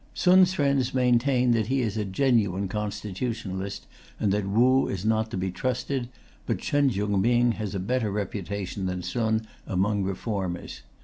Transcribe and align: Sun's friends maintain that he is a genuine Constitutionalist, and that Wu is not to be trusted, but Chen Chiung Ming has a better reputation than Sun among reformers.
Sun's 0.15 0.55
friends 0.55 0.95
maintain 0.95 1.51
that 1.51 1.67
he 1.67 1.81
is 1.81 1.95
a 1.95 2.03
genuine 2.03 2.67
Constitutionalist, 2.67 3.85
and 4.19 4.31
that 4.33 4.47
Wu 4.47 4.87
is 4.87 5.05
not 5.05 5.29
to 5.29 5.37
be 5.37 5.51
trusted, 5.51 6.09
but 6.47 6.57
Chen 6.57 6.89
Chiung 6.89 7.21
Ming 7.21 7.51
has 7.51 7.75
a 7.75 7.79
better 7.79 8.09
reputation 8.11 8.87
than 8.87 9.03
Sun 9.03 9.45
among 9.67 10.01
reformers. 10.03 10.81